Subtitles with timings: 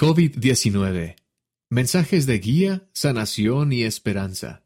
[0.00, 1.16] COVID-19.
[1.68, 4.64] Mensajes de guía, sanación y esperanza.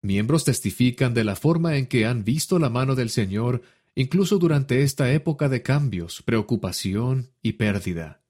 [0.00, 3.62] Miembros testifican de la forma en que han visto la mano del Señor
[3.96, 8.22] incluso durante esta época de cambios, preocupación y pérdida.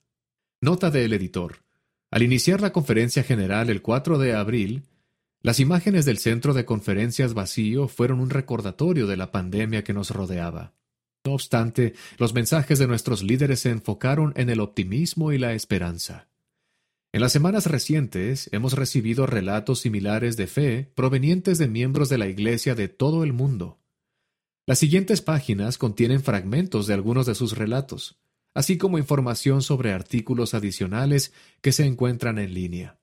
[0.63, 1.63] Nota del editor.
[2.11, 4.85] Al iniciar la conferencia general el 4 de abril,
[5.43, 10.09] las imágenes del centro de conferencias vacío fueron un recordatorio de la pandemia que nos
[10.09, 10.73] rodeaba.
[11.25, 16.29] No obstante, los mensajes de nuestros líderes se enfocaron en el optimismo y la esperanza.
[17.13, 22.27] En las semanas recientes hemos recibido relatos similares de fe provenientes de miembros de la
[22.27, 23.79] Iglesia de todo el mundo.
[24.67, 28.19] Las siguientes páginas contienen fragmentos de algunos de sus relatos,
[28.53, 32.99] así como información sobre artículos adicionales que se encuentran en línea.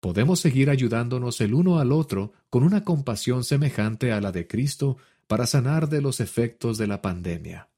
[0.00, 4.98] Podemos seguir ayudándonos el uno al otro con una compasión semejante a la de Cristo
[5.26, 7.68] para sanar de los efectos de la pandemia.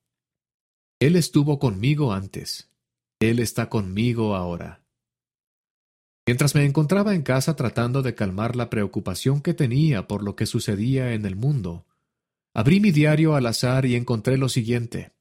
[1.01, 2.71] Él estuvo conmigo antes.
[3.21, 4.85] Él está conmigo ahora.
[6.27, 10.45] Mientras me encontraba en casa tratando de calmar la preocupación que tenía por lo que
[10.45, 11.87] sucedía en el mundo,
[12.53, 15.13] abrí mi diario al azar y encontré lo siguiente.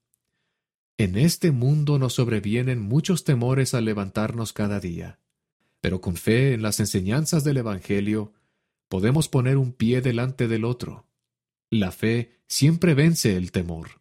[0.98, 5.18] En este mundo nos sobrevienen muchos temores al levantarnos cada día,
[5.80, 8.32] pero con fe en las enseñanzas del Evangelio
[8.88, 11.07] podemos poner un pie delante del otro
[11.70, 14.00] la fe siempre vence el temor.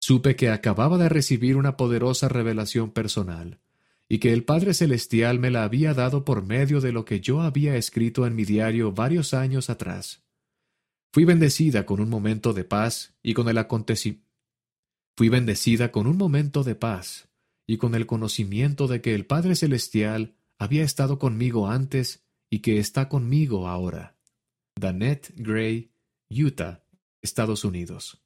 [0.00, 3.60] Supe que acababa de recibir una poderosa revelación personal,
[4.08, 7.42] y que el Padre Celestial me la había dado por medio de lo que yo
[7.42, 10.24] había escrito en mi diario varios años atrás.
[11.12, 14.28] Fui bendecida con un momento de paz y con el acontecimiento.
[15.16, 17.28] Fui bendecida con un momento de paz
[17.66, 22.78] y con el conocimiento de que el Padre Celestial había estado conmigo antes y que
[22.78, 24.16] está conmigo ahora.
[24.76, 25.92] Danette Gray
[26.30, 26.84] Utah,
[27.22, 28.22] Estados Unidos.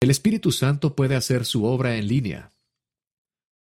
[0.00, 2.52] El Espíritu Santo puede hacer su obra en línea.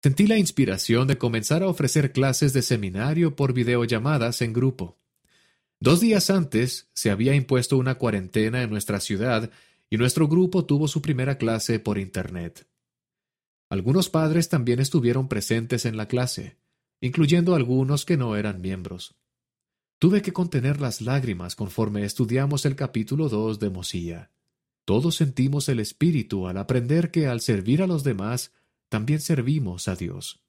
[0.01, 4.97] Sentí la inspiración de comenzar a ofrecer clases de seminario por videollamadas en grupo.
[5.81, 9.51] Dos días antes se había impuesto una cuarentena en nuestra ciudad
[9.89, 12.65] y nuestro grupo tuvo su primera clase por Internet.
[13.69, 16.57] Algunos padres también estuvieron presentes en la clase,
[17.01, 19.15] incluyendo algunos que no eran miembros.
[20.05, 24.29] Tuve que contener las lágrimas conforme estudiamos el capítulo 2 de Mosía.
[24.85, 28.53] Todos sentimos el Espíritu al aprender que al servir a los demás,
[28.87, 30.43] también servimos a Dios.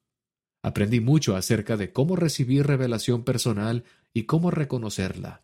[0.61, 5.43] Aprendí mucho acerca de cómo recibir revelación personal y cómo reconocerla.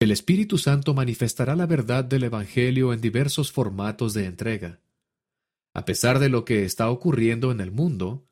[0.00, 4.80] El Espíritu Santo manifestará la verdad del Evangelio en diversos formatos de entrega.
[5.72, 8.26] A pesar de lo que está ocurriendo en el mundo,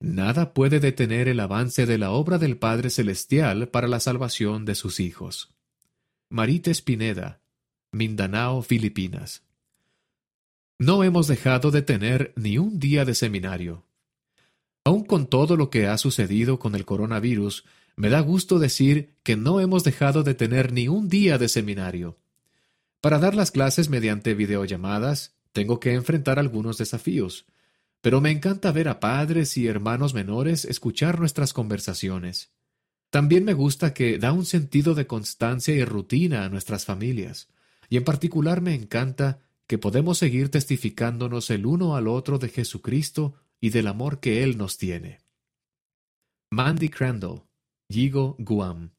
[0.00, 4.74] Nada puede detener el avance de la obra del Padre Celestial para la salvación de
[4.74, 5.54] sus hijos.
[6.28, 7.40] Marita Espineda,
[7.92, 9.42] Mindanao, Filipinas.
[10.78, 13.84] No hemos dejado de tener ni un día de seminario.
[14.84, 17.64] Aun con todo lo que ha sucedido con el coronavirus,
[17.96, 22.18] me da gusto decir que no hemos dejado de tener ni un día de seminario.
[23.00, 27.46] Para dar las clases mediante videollamadas, tengo que enfrentar algunos desafíos,
[28.06, 32.54] pero me encanta ver a padres y hermanos menores escuchar nuestras conversaciones.
[33.10, 37.48] También me gusta que da un sentido de constancia y rutina a nuestras familias,
[37.88, 43.34] y en particular me encanta que podemos seguir testificándonos el uno al otro de Jesucristo
[43.60, 45.18] y del amor que Él nos tiene.
[46.52, 47.42] Mandy Crandall,
[47.88, 48.92] Yigo, Guam.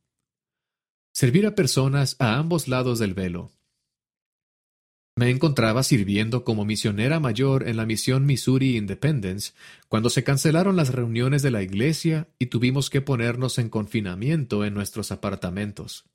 [1.13, 3.56] Servir a personas a ambos lados del velo.
[5.17, 9.53] Me encontraba sirviendo como misionera mayor en la misión Missouri Independence
[9.87, 14.75] cuando se cancelaron las reuniones de la iglesia y tuvimos que ponernos en confinamiento en
[14.75, 16.05] nuestros apartamentos.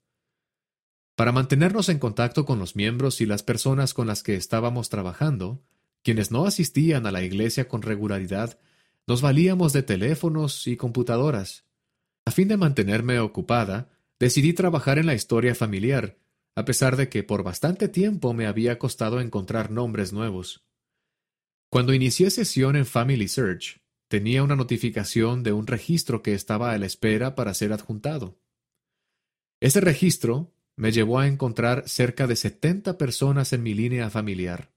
[1.17, 5.61] Para mantenernos en contacto con los miembros y las personas con las que estábamos trabajando,
[6.01, 8.57] quienes no asistían a la iglesia con regularidad,
[9.05, 11.65] nos valíamos de teléfonos y computadoras.
[12.23, 16.22] A fin de mantenerme ocupada, decidí trabajar en la historia familiar,
[16.55, 20.65] a pesar de que por bastante tiempo me había costado encontrar nombres nuevos.
[21.69, 26.77] Cuando inicié sesión en Family Search, tenía una notificación de un registro que estaba a
[26.77, 28.39] la espera para ser adjuntado.
[29.59, 34.71] Ese registro me llevó a encontrar cerca de setenta personas en mi línea familiar.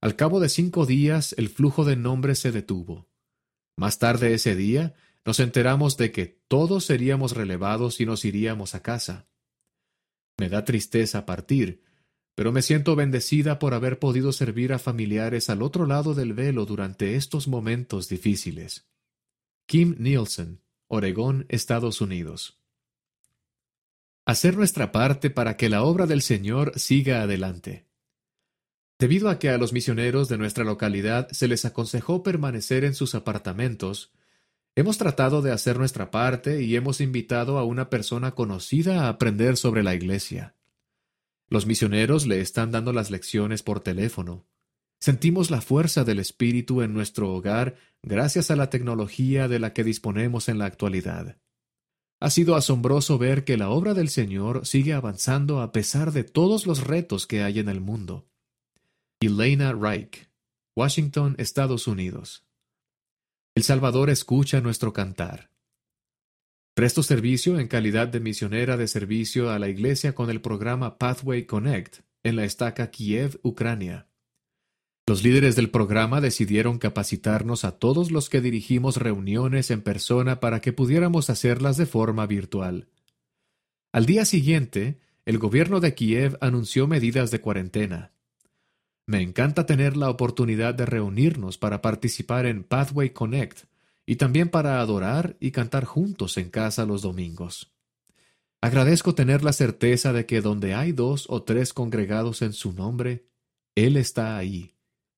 [0.00, 3.08] Al cabo de cinco días el flujo de nombres se detuvo.
[3.76, 4.94] Más tarde ese día
[5.24, 9.29] nos enteramos de que todos seríamos relevados y nos iríamos a casa.
[10.40, 11.82] Me da tristeza partir,
[12.34, 16.64] pero me siento bendecida por haber podido servir a familiares al otro lado del velo
[16.64, 18.88] durante estos momentos difíciles.
[19.66, 22.58] Kim Nielsen, Oregón, Estados Unidos.
[24.24, 27.84] Hacer nuestra parte para que la obra del Señor siga adelante.
[28.98, 33.14] Debido a que a los misioneros de nuestra localidad se les aconsejó permanecer en sus
[33.14, 34.10] apartamentos,
[34.80, 39.58] Hemos tratado de hacer nuestra parte y hemos invitado a una persona conocida a aprender
[39.58, 40.54] sobre la Iglesia.
[41.50, 44.46] Los misioneros le están dando las lecciones por teléfono.
[44.98, 49.84] Sentimos la fuerza del Espíritu en nuestro hogar gracias a la tecnología de la que
[49.84, 51.36] disponemos en la actualidad.
[52.18, 56.66] Ha sido asombroso ver que la obra del Señor sigue avanzando a pesar de todos
[56.66, 58.30] los retos que hay en el mundo.
[59.20, 60.30] Elena Reich,
[60.74, 62.46] Washington, Estados Unidos.
[63.60, 65.50] El Salvador escucha nuestro cantar.
[66.72, 71.44] Presto servicio en calidad de misionera de servicio a la Iglesia con el programa Pathway
[71.44, 74.06] Connect en la estaca Kiev, Ucrania.
[75.06, 80.62] Los líderes del programa decidieron capacitarnos a todos los que dirigimos reuniones en persona para
[80.62, 82.88] que pudiéramos hacerlas de forma virtual.
[83.92, 88.14] Al día siguiente, el gobierno de Kiev anunció medidas de cuarentena.
[89.10, 93.64] Me encanta tener la oportunidad de reunirnos para participar en Pathway Connect
[94.06, 97.74] y también para adorar y cantar juntos en casa los domingos.
[98.60, 103.26] Agradezco tener la certeza de que donde hay dos o tres congregados en su nombre,
[103.74, 104.76] Él está ahí.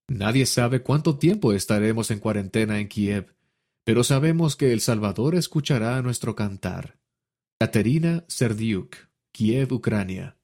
[0.08, 3.34] Nadie sabe cuánto tiempo estaremos en cuarentena en Kiev,
[3.84, 6.96] pero sabemos que El Salvador escuchará nuestro cantar.
[7.60, 8.96] Katerina Serdiuk,
[9.32, 10.38] Kiev, Ucrania.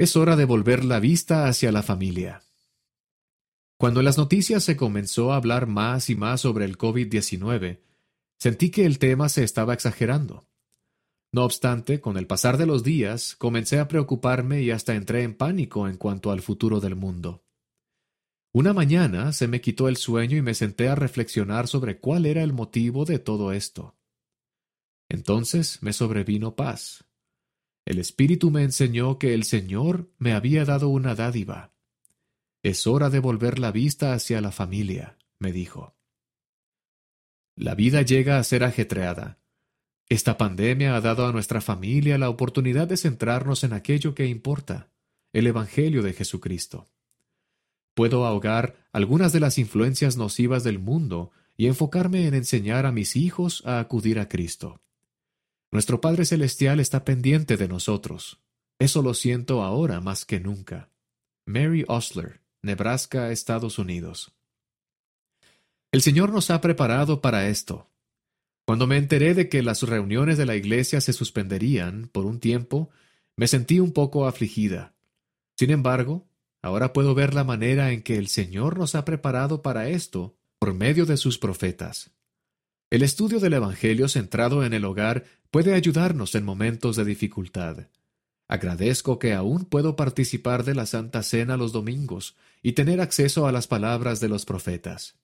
[0.00, 2.42] Es hora de volver la vista hacia la familia.
[3.76, 7.80] Cuando en las noticias se comenzó a hablar más y más sobre el COVID-19,
[8.38, 10.48] sentí que el tema se estaba exagerando.
[11.32, 15.34] No obstante, con el pasar de los días, comencé a preocuparme y hasta entré en
[15.34, 17.44] pánico en cuanto al futuro del mundo.
[18.52, 22.42] Una mañana se me quitó el sueño y me senté a reflexionar sobre cuál era
[22.42, 23.98] el motivo de todo esto.
[25.10, 27.04] Entonces me sobrevino paz.
[27.84, 31.72] El Espíritu me enseñó que el Señor me había dado una dádiva.
[32.62, 35.96] Es hora de volver la vista hacia la familia, me dijo.
[37.56, 39.38] La vida llega a ser ajetreada.
[40.08, 44.90] Esta pandemia ha dado a nuestra familia la oportunidad de centrarnos en aquello que importa,
[45.32, 46.88] el Evangelio de Jesucristo.
[47.94, 53.16] Puedo ahogar algunas de las influencias nocivas del mundo y enfocarme en enseñar a mis
[53.16, 54.80] hijos a acudir a Cristo.
[55.72, 58.40] Nuestro Padre Celestial está pendiente de nosotros.
[58.78, 60.90] Eso lo siento ahora más que nunca.
[61.46, 64.32] Mary Osler, Nebraska, Estados Unidos.
[65.92, 67.88] El Señor nos ha preparado para esto.
[68.66, 72.90] Cuando me enteré de que las reuniones de la iglesia se suspenderían por un tiempo,
[73.36, 74.94] me sentí un poco afligida.
[75.56, 76.28] Sin embargo,
[76.62, 80.74] ahora puedo ver la manera en que el Señor nos ha preparado para esto por
[80.74, 82.12] medio de sus profetas.
[82.90, 87.88] El estudio del Evangelio centrado en el hogar puede ayudarnos en momentos de dificultad.
[88.48, 93.52] Agradezco que aún puedo participar de la Santa Cena los domingos y tener acceso a
[93.52, 95.18] las palabras de los profetas.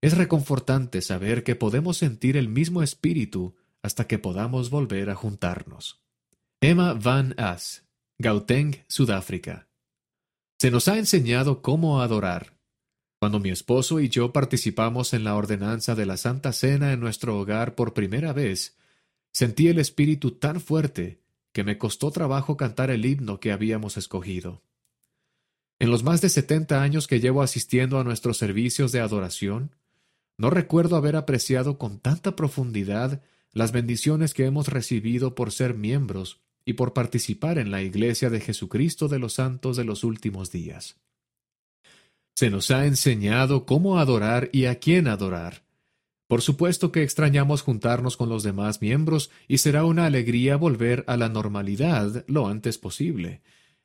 [0.00, 6.02] Es reconfortante saber que podemos sentir el mismo espíritu hasta que podamos volver a juntarnos.
[6.60, 7.84] Emma Van As,
[8.18, 9.68] Gauteng, Sudáfrica.
[10.58, 12.56] Se nos ha enseñado cómo adorar,
[13.18, 17.38] cuando mi esposo y yo participamos en la ordenanza de la Santa Cena en nuestro
[17.38, 18.76] hogar por primera vez,
[19.32, 21.20] sentí el espíritu tan fuerte
[21.52, 24.62] que me costó trabajo cantar el himno que habíamos escogido.
[25.78, 29.74] En los más de setenta años que llevo asistiendo a nuestros servicios de adoración,
[30.38, 36.40] no recuerdo haber apreciado con tanta profundidad las bendiciones que hemos recibido por ser miembros
[36.64, 40.96] y por participar en la Iglesia de Jesucristo de los Santos de los últimos días.
[42.34, 45.64] Se nos ha enseñado cómo adorar y a quién adorar.
[46.32, 51.18] Por supuesto que extrañamos juntarnos con los demás miembros y será una alegría volver a
[51.18, 53.42] la normalidad lo antes posible.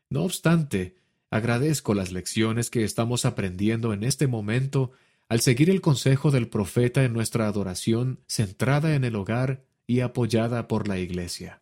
[0.09, 0.95] No obstante,
[1.29, 4.91] agradezco las lecciones que estamos aprendiendo en este momento
[5.27, 10.69] al seguir el consejo del profeta en nuestra adoración centrada en el hogar y apoyada
[10.69, 11.61] por la Iglesia.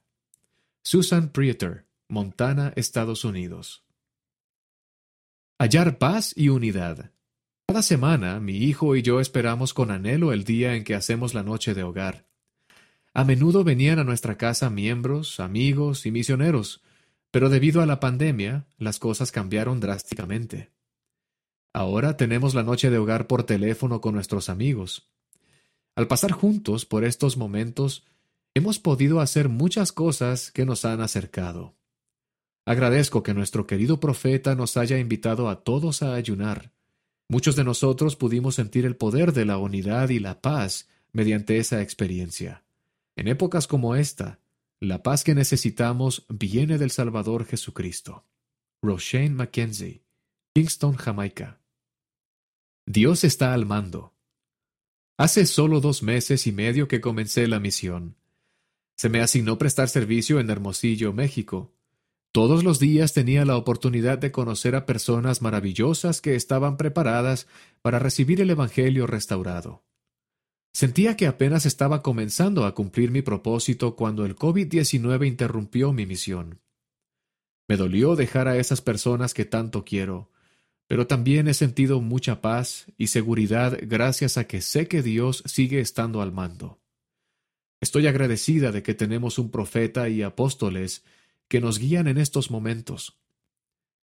[0.84, 3.84] Susan Prieter, Montana, Estados Unidos.
[5.58, 7.15] Hallar paz y unidad.
[7.68, 11.44] Cada semana mi hijo y yo esperamos con anhelo el día en que hacemos la
[11.44, 12.26] noche de hogar.
[13.14, 16.84] A menudo venían a nuestra casa miembros, amigos y misioneros,
[17.32, 20.72] pero debido a la pandemia las cosas cambiaron drásticamente.
[21.74, 25.10] Ahora tenemos la noche de hogar por teléfono con nuestros amigos.
[25.96, 28.06] Al pasar juntos por estos momentos,
[28.54, 31.76] hemos podido hacer muchas cosas que nos han acercado.
[32.66, 36.75] Agradezco que nuestro querido profeta nos haya invitado a todos a ayunar.
[37.28, 41.82] Muchos de nosotros pudimos sentir el poder de la unidad y la paz mediante esa
[41.82, 42.64] experiencia.
[43.16, 44.40] En épocas como esta,
[44.80, 48.26] la paz que necesitamos viene del Salvador Jesucristo.
[48.82, 50.04] Roshane Mackenzie,
[50.54, 51.60] Kingston, Jamaica.
[52.86, 54.14] Dios está al mando.
[55.18, 58.16] Hace solo dos meses y medio que comencé la misión.
[58.96, 61.75] Se me asignó prestar servicio en Hermosillo, México.
[62.36, 67.48] Todos los días tenía la oportunidad de conocer a personas maravillosas que estaban preparadas
[67.82, 69.86] para recibir el Evangelio restaurado.
[70.74, 76.60] Sentía que apenas estaba comenzando a cumplir mi propósito cuando el COVID-19 interrumpió mi misión.
[77.70, 80.30] Me dolió dejar a esas personas que tanto quiero,
[80.88, 85.80] pero también he sentido mucha paz y seguridad gracias a que sé que Dios sigue
[85.80, 86.82] estando al mando.
[87.80, 91.06] Estoy agradecida de que tenemos un profeta y apóstoles
[91.48, 93.18] que nos guían en estos momentos.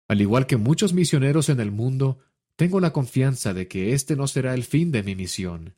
[0.07, 2.19] Al igual que muchos misioneros en el mundo,
[2.55, 5.75] tengo la confianza de que este no será el fin de mi misión.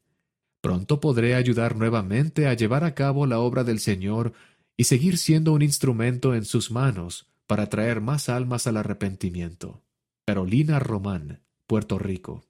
[0.61, 4.33] Pronto podré ayudar nuevamente a llevar a cabo la obra del Señor
[4.77, 9.83] y seguir siendo un instrumento en sus manos para traer más almas al arrepentimiento.
[10.25, 12.43] Carolina Román, Puerto Rico.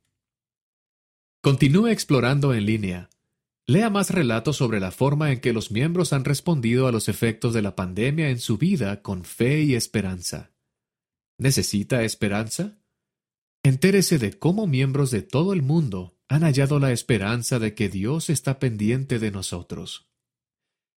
[1.42, 3.10] Continúe explorando en línea.
[3.68, 7.54] Lea más relatos sobre la forma en que los miembros han respondido a los efectos
[7.54, 10.52] de la pandemia en su vida con fe y esperanza.
[11.40, 12.78] ¿Necesita esperanza?
[13.64, 18.30] Entérese de cómo miembros de todo el mundo han hallado la esperanza de que Dios
[18.30, 20.12] está pendiente de nosotros.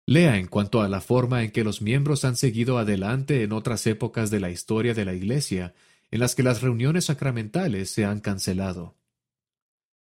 [0.08, 3.86] Lea en cuanto a la forma en que los miembros han seguido adelante en otras
[3.86, 5.76] épocas de la historia de la Iglesia,
[6.10, 8.98] en las que las reuniones sacramentales se han cancelado.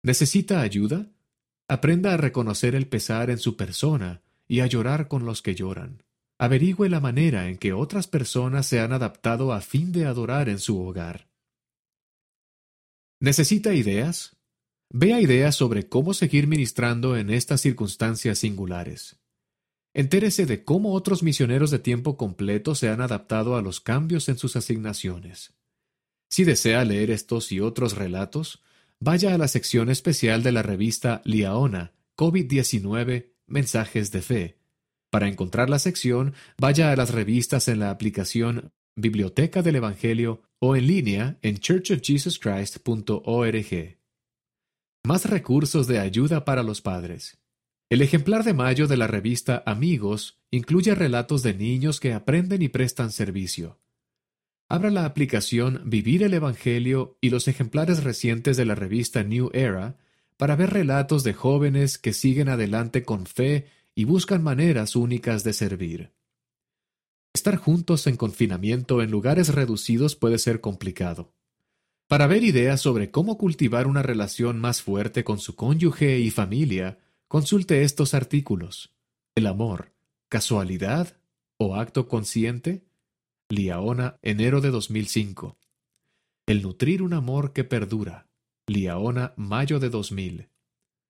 [0.03, 1.09] ¿Necesita ayuda?
[1.69, 6.01] Aprenda a reconocer el pesar en su persona y a llorar con los que lloran.
[6.39, 10.57] Averigüe la manera en que otras personas se han adaptado a fin de adorar en
[10.57, 11.29] su hogar.
[13.19, 14.35] ¿Necesita ideas?
[14.89, 19.19] Vea ideas sobre cómo seguir ministrando en estas circunstancias singulares.
[19.93, 24.39] Entérese de cómo otros misioneros de tiempo completo se han adaptado a los cambios en
[24.39, 25.53] sus asignaciones.
[26.29, 28.63] Si desea leer estos y otros relatos,
[28.99, 34.57] vaya a la sección especial de la revista Liaona, COVID-19, Mensajes de Fe.
[35.09, 40.75] Para encontrar la sección, vaya a las revistas en la aplicación Biblioteca del Evangelio o
[40.75, 43.97] en línea en churchofjesuschrist.org.
[45.05, 47.39] Más recursos de ayuda para los padres.
[47.89, 52.67] El ejemplar de mayo de la revista Amigos incluye relatos de niños que aprenden y
[52.67, 53.79] prestan servicio.
[54.71, 59.97] Abra la aplicación Vivir el Evangelio y los ejemplares recientes de la revista New Era
[60.37, 65.53] para ver relatos de jóvenes que siguen adelante con fe y buscan maneras únicas de
[65.53, 66.11] servir.
[67.33, 71.33] Estar juntos en confinamiento en lugares reducidos puede ser complicado.
[72.07, 76.99] Para ver ideas sobre cómo cultivar una relación más fuerte con su cónyuge y familia,
[77.27, 78.93] consulte estos artículos.
[79.33, 79.93] El amor,
[80.27, 81.17] casualidad
[81.57, 82.88] o acto consciente?
[83.51, 85.57] Liaona, enero de 2005.
[86.45, 88.27] El nutrir un amor que perdura.
[88.67, 90.49] Liaona, mayo de 2000.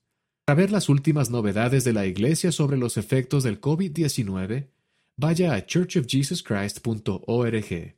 [0.45, 4.69] Para ver las últimas novedades de la Iglesia sobre los efectos del COVID-19,
[5.15, 7.96] vaya a churchofjesuschrist.org.